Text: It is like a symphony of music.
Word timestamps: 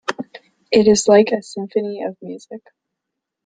It 0.71 0.87
is 0.87 1.07
like 1.07 1.31
a 1.31 1.43
symphony 1.43 2.01
of 2.01 2.17
music. 2.23 2.61